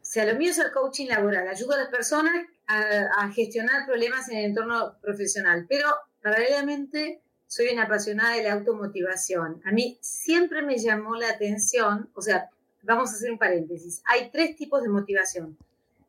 [0.00, 1.48] O sea, lo mío es el coaching laboral.
[1.48, 5.88] Ayudo a las personas a, a gestionar problemas en el entorno profesional, pero
[6.22, 7.22] paralelamente
[7.54, 9.62] soy una apasionada de la automotivación.
[9.64, 12.50] A mí siempre me llamó la atención, o sea,
[12.82, 14.02] vamos a hacer un paréntesis.
[14.06, 15.56] Hay tres tipos de motivación.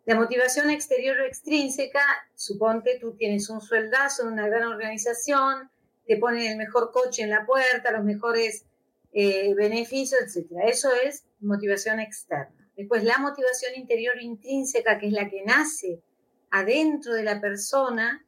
[0.08, 2.04] La motivación exterior o extrínseca,
[2.34, 5.70] suponte tú tienes un sueldazo en una gran organización,
[6.08, 8.66] te ponen el mejor coche en la puerta, los mejores
[9.14, 10.50] eh, beneficios, etc.
[10.66, 12.68] Eso es motivación externa.
[12.76, 16.02] Después la motivación interior intrínseca, que es la que nace
[16.50, 18.26] adentro de la persona,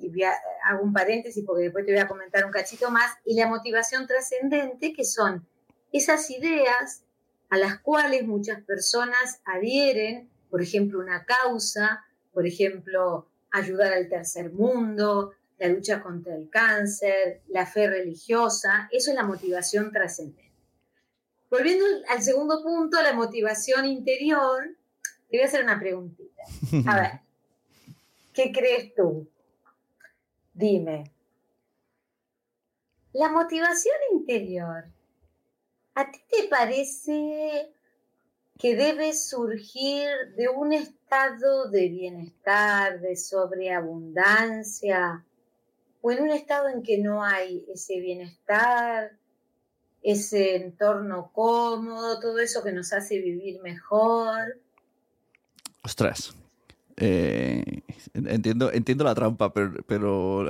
[0.00, 0.34] y a-
[0.64, 4.06] hago un paréntesis porque después te voy a comentar un cachito más, y la motivación
[4.06, 5.46] trascendente, que son
[5.92, 7.02] esas ideas
[7.48, 14.52] a las cuales muchas personas adhieren, por ejemplo, una causa, por ejemplo, ayudar al tercer
[14.52, 20.50] mundo, la lucha contra el cáncer, la fe religiosa, eso es la motivación trascendente.
[21.50, 24.76] Volviendo al segundo punto, la motivación interior,
[25.28, 26.42] te voy a hacer una preguntita.
[26.86, 27.10] A ver,
[28.32, 29.28] ¿qué crees tú?
[30.60, 31.10] Dime,
[33.14, 34.84] la motivación interior,
[35.94, 37.72] ¿a ti te parece
[38.58, 45.24] que debe surgir de un estado de bienestar, de sobreabundancia,
[46.02, 49.12] o en un estado en que no hay ese bienestar,
[50.02, 54.60] ese entorno cómodo, todo eso que nos hace vivir mejor?
[55.82, 56.34] Ostras.
[57.02, 57.82] Eh,
[58.12, 60.46] entiendo, entiendo la trampa, pero, pero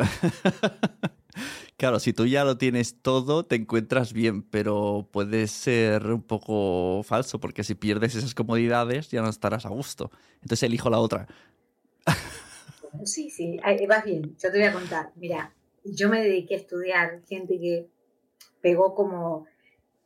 [1.77, 7.05] claro, si tú ya lo tienes todo, te encuentras bien, pero puede ser un poco
[7.05, 10.11] falso, porque si pierdes esas comodidades ya no estarás a gusto.
[10.43, 11.29] Entonces elijo la otra.
[13.05, 14.37] Sí, sí, vas bien.
[14.43, 15.13] Yo te voy a contar.
[15.15, 17.87] Mira, yo me dediqué a estudiar gente que
[18.61, 19.47] pegó como,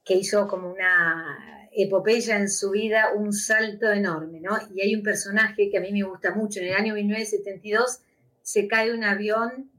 [0.04, 4.58] que hizo como una epopeya en su vida, un salto enorme, ¿no?
[4.74, 6.60] Y hay un personaje que a mí me gusta mucho.
[6.60, 8.00] En el año 1972
[8.42, 9.70] se cae un avión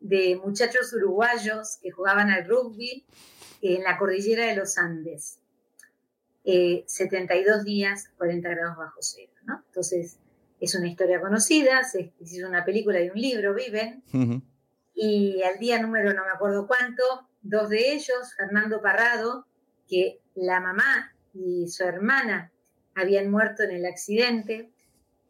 [0.00, 3.06] de muchachos uruguayos que jugaban al rugby
[3.62, 5.38] en la cordillera de los Andes.
[6.44, 9.62] Eh, 72 días, 40 grados bajo cero, ¿no?
[9.68, 10.18] Entonces,
[10.60, 14.02] es una historia conocida, se hizo una película y un libro, viven,
[14.94, 17.02] y al día número no me acuerdo cuánto,
[17.42, 19.46] dos de ellos, Fernando Parrado,
[19.88, 22.50] que la mamá y su hermana
[22.94, 24.70] habían muerto en el accidente,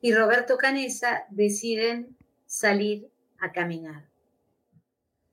[0.00, 4.08] y Roberto Canesa deciden salir a caminar.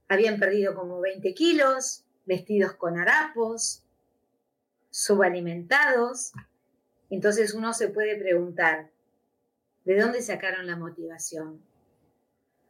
[0.08, 3.84] Habían perdido como 20 kilos, vestidos con harapos,
[4.92, 6.32] subalimentados.
[7.10, 8.92] Entonces uno se puede preguntar,
[9.86, 11.62] ¿de dónde sacaron la motivación?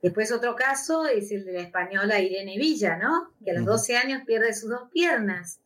[0.02, 3.34] Después otro caso es el de la española Irene Villa, ¿no?
[3.44, 3.72] Que a los Ujú.
[3.72, 5.60] 12 años pierde sus dos piernas.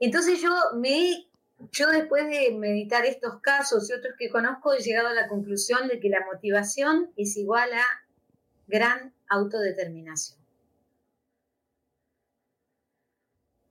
[0.00, 1.26] Entonces yo me
[1.72, 5.88] yo después de meditar estos casos y otros que conozco he llegado a la conclusión
[5.88, 7.84] de que la motivación es igual a
[8.68, 10.38] gran autodeterminación.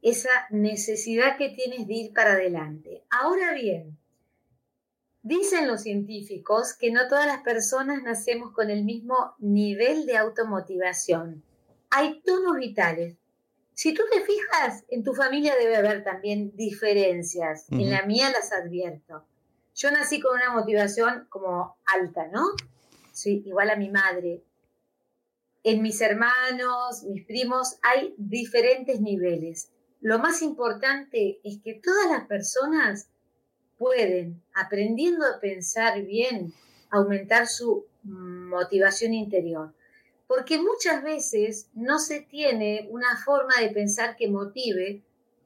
[0.02, 3.04] Esa necesidad que tienes de ir para adelante.
[3.10, 3.98] Ahora bien,
[5.28, 11.44] Dicen los científicos que no todas las personas nacemos con el mismo nivel de automotivación.
[11.90, 13.18] Hay tonos vitales.
[13.78, 17.68] Si tú te fijas, en tu familia debe haber también diferencias.
[17.70, 19.24] En la mía las advierto.
[19.76, 22.42] Yo nací con una motivación como alta, ¿no?
[23.12, 24.42] Sí, igual a mi madre.
[25.64, 29.70] En mis hermanos, mis primos, hay diferentes niveles.
[30.02, 33.10] Lo más importante es que todas las personas
[33.78, 36.52] pueden, aprendiendo a pensar bien,
[36.90, 39.76] aumentar su motivación interior.
[40.28, 45.02] Porque muchas veces no se tiene una forma de pensar que motive,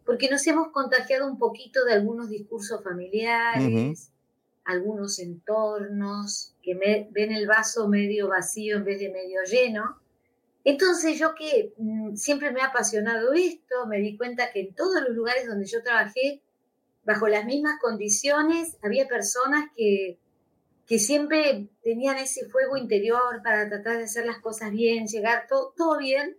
[0.05, 4.11] porque nos hemos contagiado un poquito de algunos discursos familiares,
[4.65, 9.99] algunos entornos que me- ven el vaso medio vacío en vez de medio lleno.
[10.63, 15.01] Entonces yo que mm, siempre me ha apasionado esto, me di cuenta que en todos
[15.01, 16.41] los lugares donde yo trabajé,
[17.03, 20.19] bajo las mismas condiciones, había personas que,
[20.91, 25.97] que siempre tenían ese fuego interior para tratar de hacer las cosas bien, llegar todo,
[25.97, 26.35] bien,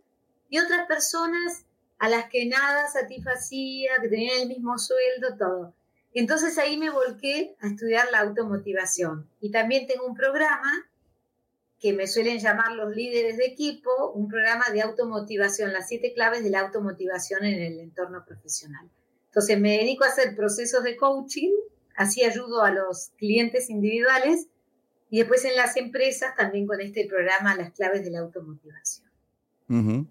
[0.51, 1.65] y otras personas
[1.99, 5.75] a las que nada satisfacía, que tenían el mismo sueldo, todo.
[6.13, 9.27] Entonces ahí me volqué a estudiar la automotivación.
[9.41, 10.87] Y también tengo un programa
[11.81, 16.45] que me suelen llamar los líderes de equipo, un programa de automotivación, las siete claves
[16.45, 18.87] de la automotivación en el entorno profesional.
[19.29, 21.53] Entonces me dedico a hacer procesos de coaching,
[21.97, 24.49] así ayudo a los clientes individuales
[25.11, 29.11] y después en las empresas también con este programa las claves de la automotivación.
[29.69, 30.07] Ujú.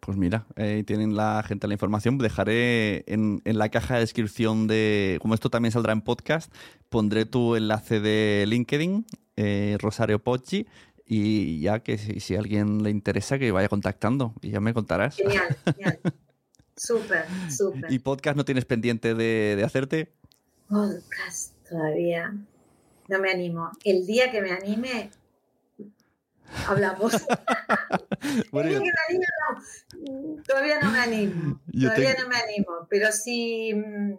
[0.00, 2.18] Pues mira, ahí tienen la gente la información.
[2.18, 6.52] Dejaré en, en la caja de descripción de, como esto también saldrá en podcast,
[6.88, 10.66] pondré tu enlace de LinkedIn, eh, Rosario Pocci,
[11.04, 14.74] y ya que si, si a alguien le interesa que vaya contactando y ya me
[14.74, 15.16] contarás.
[15.16, 15.98] Genial, genial.
[16.76, 17.90] Súper, súper.
[17.90, 20.12] ¿Y podcast no tienes pendiente de, de hacerte?
[20.68, 22.34] Podcast todavía.
[23.08, 23.70] No me animo.
[23.84, 25.10] El día que me anime,
[26.66, 27.12] hablamos.
[28.50, 29.26] Bueno, el día que me anime,
[30.36, 30.42] no.
[30.42, 31.60] Todavía no me animo.
[31.80, 32.86] Todavía te- no me animo.
[32.90, 34.18] Pero si mm,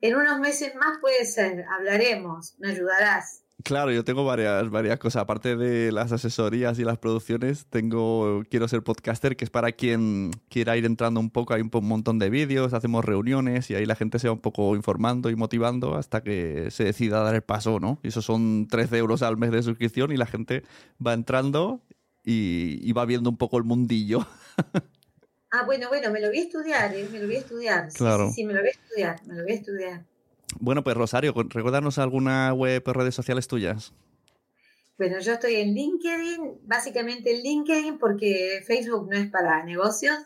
[0.00, 3.42] en unos meses más puede ser, hablaremos, me ayudarás.
[3.62, 5.22] Claro, yo tengo varias, varias cosas.
[5.22, 10.32] Aparte de las asesorías y las producciones, tengo Quiero ser podcaster, que es para quien
[10.48, 11.54] quiera ir entrando un poco.
[11.54, 14.74] Hay un, montón de vídeos, hacemos reuniones y ahí la gente se va un poco
[14.74, 18.00] informando y motivando hasta que se decida dar el paso, ¿no?
[18.02, 20.64] Y eso son 13 euros al mes de suscripción y la gente
[21.04, 21.80] va entrando
[22.24, 24.26] y, va viendo un poco el mundillo.
[25.52, 27.08] ah, bueno, bueno, me lo voy a estudiar, ¿eh?
[27.10, 27.88] me lo voy a estudiar.
[27.94, 28.32] Claro.
[28.32, 30.13] sí, me lo voy a estudiar, me lo voy a estudiar.
[30.60, 33.92] Bueno, pues Rosario, recuérdanos alguna web o redes sociales tuyas.
[34.96, 40.16] Bueno, yo estoy en LinkedIn, básicamente en LinkedIn porque Facebook no es para negocios.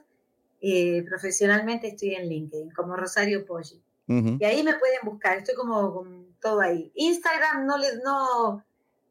[0.60, 3.80] Eh, profesionalmente estoy en LinkedIn como Rosario Poggi.
[4.10, 6.90] Y ahí me pueden buscar, estoy como con todo ahí.
[6.94, 8.64] Instagram no les, no,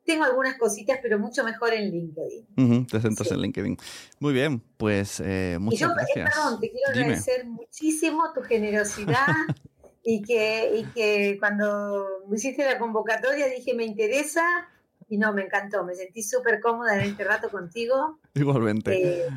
[0.07, 2.87] tengo algunas cositas, pero mucho mejor en LinkedIn.
[2.87, 3.77] te centras en LinkedIn.
[4.19, 6.33] Muy bien, pues eh, muchas y yo, eh, gracias.
[6.33, 9.27] perdón, te quiero agradecer muchísimo tu generosidad
[10.09, 14.41] y que, y que cuando me hiciste la convocatoria dije me interesa
[15.09, 18.17] y no, me encantó, me sentí súper cómoda en este rato contigo.
[18.33, 19.25] Igualmente.
[19.25, 19.29] Eh,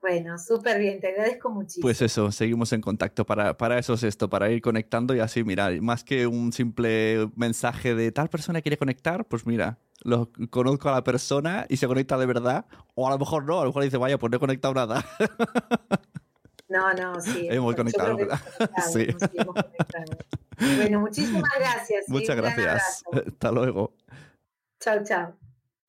[0.00, 1.82] bueno, súper bien, te agradezco muchísimo.
[1.82, 3.26] Pues eso, seguimos en contacto.
[3.26, 7.28] Para, para eso es esto, para ir conectando y así, mira, más que un simple
[7.34, 11.88] mensaje de tal persona quiere conectar, pues mira, lo conozco a la persona y se
[11.88, 12.66] conecta de verdad.
[12.94, 15.04] O a lo mejor no, a lo mejor dice, vaya, pues no he conectado nada.
[16.68, 17.46] No, no, sí.
[17.50, 18.16] Hemos conectado.
[18.92, 19.08] Sí.
[20.58, 22.08] Bueno, muchísimas gracias.
[22.08, 23.04] Muchas gracias.
[23.12, 23.94] Hasta luego.
[24.80, 25.45] Chao, chao.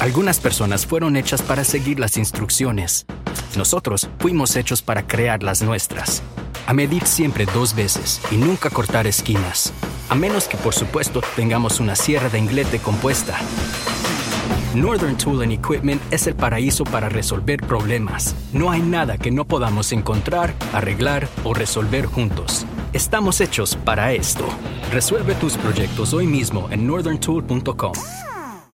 [0.00, 3.06] Algunas personas fueron hechas para seguir las instrucciones.
[3.56, 6.22] Nosotros fuimos hechos para crear las nuestras.
[6.66, 9.72] A medir siempre dos veces y nunca cortar esquinas.
[10.08, 13.38] A menos que, por supuesto, tengamos una sierra de inglete compuesta.
[14.74, 18.34] Northern Tool and Equipment es el paraíso para resolver problemas.
[18.52, 22.66] No hay nada que no podamos encontrar, arreglar o resolver juntos.
[22.92, 24.44] Estamos hechos para esto.
[24.90, 27.92] Resuelve tus proyectos hoy mismo en northerntool.com.